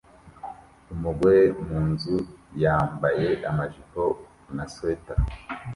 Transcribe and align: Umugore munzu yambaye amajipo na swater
Umugore 0.93 1.41
munzu 1.65 2.15
yambaye 2.63 3.27
amajipo 3.49 4.03
na 4.55 4.63
swater 4.73 5.19